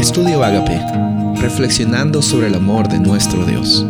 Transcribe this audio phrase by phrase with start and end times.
[0.00, 0.80] Estudio Agape,
[1.42, 3.84] reflexionando sobre el amor de nuestro Dios.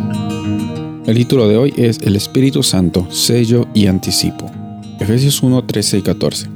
[1.05, 4.51] El título de hoy es El Espíritu Santo, sello y anticipo.
[4.99, 6.49] Efesios 1, 13 y 14.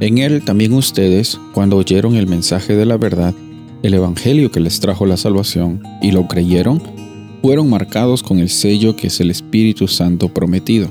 [0.00, 3.34] En él también ustedes, cuando oyeron el mensaje de la verdad,
[3.82, 6.82] el Evangelio que les trajo la salvación, y lo creyeron,
[7.42, 10.88] fueron marcados con el sello que es el Espíritu Santo prometido.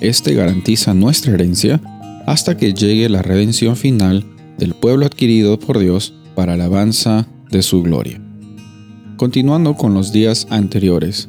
[0.00, 1.80] Este garantiza nuestra herencia
[2.26, 4.24] hasta que llegue la redención final
[4.58, 8.20] del pueblo adquirido por Dios para alabanza de su gloria.
[9.16, 11.28] Continuando con los días anteriores,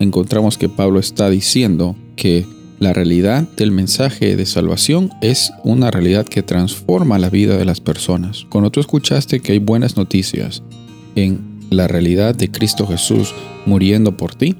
[0.00, 2.46] encontramos que Pablo está diciendo que
[2.78, 7.80] la realidad del mensaje de salvación es una realidad que transforma la vida de las
[7.80, 8.46] personas.
[8.50, 10.62] Cuando tú escuchaste que hay buenas noticias
[11.14, 13.34] en la realidad de Cristo Jesús
[13.66, 14.56] muriendo por ti,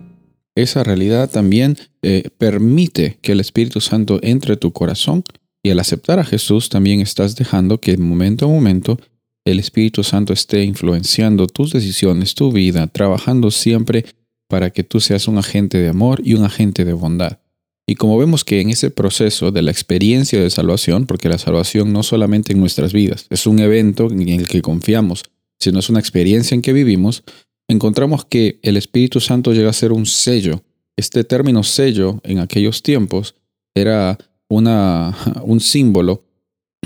[0.55, 5.25] esa realidad también eh, permite que el Espíritu Santo entre tu corazón
[5.62, 8.98] y al aceptar a Jesús también estás dejando que momento a momento
[9.45, 14.06] el Espíritu Santo esté influenciando tus decisiones, tu vida, trabajando siempre
[14.48, 17.39] para que tú seas un agente de amor y un agente de bondad.
[17.87, 21.92] Y como vemos que en ese proceso de la experiencia de salvación, porque la salvación
[21.92, 25.25] no solamente en nuestras vidas, es un evento en el que confiamos,
[25.61, 27.25] sino es una experiencia en que vivimos,
[27.69, 30.62] encontramos que el Espíritu Santo llega a ser un sello.
[30.97, 33.34] Este término sello en aquellos tiempos
[33.75, 34.17] era
[34.48, 36.23] una, un símbolo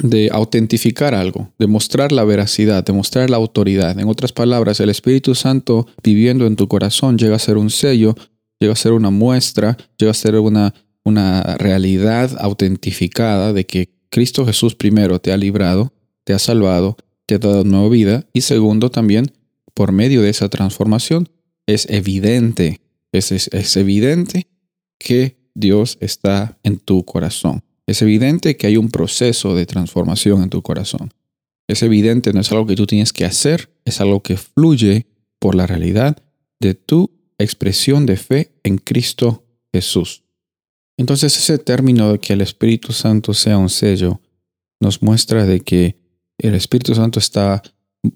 [0.03, 3.99] de autentificar algo, de mostrar la veracidad, de mostrar la autoridad.
[3.99, 8.15] En otras palabras, el Espíritu Santo viviendo en tu corazón llega a ser un sello,
[8.59, 14.47] llega a ser una muestra, llega a ser una, una realidad autentificada de que Cristo
[14.47, 15.93] Jesús primero te ha librado,
[16.25, 19.33] te ha salvado, te ha dado nueva vida y segundo también
[19.75, 21.29] por medio de esa transformación
[21.67, 22.81] es evidente,
[23.13, 24.49] es, es evidente
[24.99, 27.63] que Dios está en tu corazón.
[27.89, 31.15] Es evidente que hay un proceso de transformación en tu corazón.
[31.67, 35.07] Es evidente, no es algo que tú tienes que hacer, es algo que fluye
[35.39, 36.23] por la realidad
[36.61, 40.23] de tu expresión de fe en Cristo Jesús.
[40.99, 44.21] Entonces ese término de que el Espíritu Santo sea un sello
[44.81, 45.97] nos muestra de que
[46.37, 47.63] el Espíritu Santo está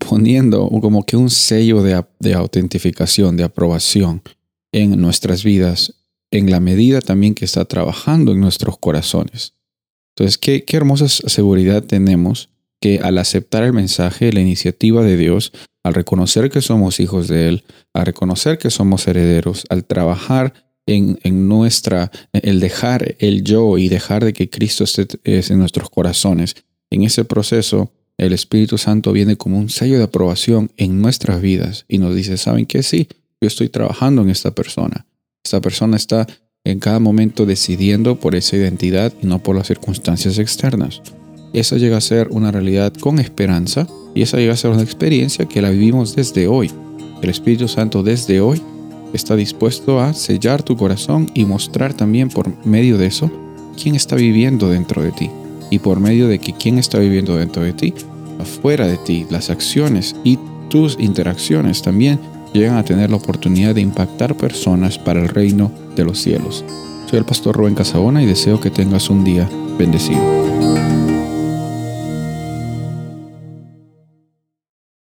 [0.06, 4.20] poniendo como que un sello de, de autentificación, de aprobación
[4.70, 5.94] en nuestras vidas
[6.30, 9.54] en la medida también que está trabajando en nuestros corazones.
[10.16, 12.50] Entonces, qué, qué hermosa seguridad tenemos
[12.80, 15.52] que al aceptar el mensaje, la iniciativa de Dios,
[15.84, 17.64] al reconocer que somos hijos de Él,
[17.94, 20.52] al reconocer que somos herederos, al trabajar
[20.86, 25.90] en, en, nuestra, el dejar el yo y dejar de que Cristo esté en nuestros
[25.90, 26.56] corazones,
[26.90, 31.84] en ese proceso el Espíritu Santo viene como un sello de aprobación en nuestras vidas
[31.88, 32.82] y nos dice, ¿saben qué?
[32.82, 33.08] Sí,
[33.40, 35.06] yo estoy trabajando en esta persona.
[35.44, 36.26] Esta persona está
[36.64, 41.02] en cada momento decidiendo por esa identidad y no por las circunstancias externas.
[41.52, 45.46] Esa llega a ser una realidad con esperanza y esa llega a ser una experiencia
[45.46, 46.70] que la vivimos desde hoy.
[47.20, 48.62] El Espíritu Santo desde hoy
[49.12, 53.30] está dispuesto a sellar tu corazón y mostrar también por medio de eso
[53.80, 55.30] quién está viviendo dentro de ti.
[55.70, 57.92] Y por medio de que quién está viviendo dentro de ti,
[58.38, 62.20] afuera de ti, las acciones y tus interacciones también
[62.52, 66.64] llegan a tener la oportunidad de impactar personas para el reino de los cielos.
[67.08, 69.48] Soy el pastor Rubén Casabona y deseo que tengas un día
[69.78, 70.51] bendecido.